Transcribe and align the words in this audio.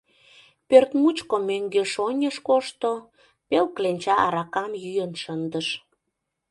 Пӧрт 0.67 0.91
мучко 1.01 1.35
мӧҥгеш-оньыш 1.47 2.35
кошто, 2.47 2.91
пел 3.49 3.65
кленча 3.75 4.15
аракам 4.25 4.71
йӱын 4.83 5.13
шындыш. 5.21 5.67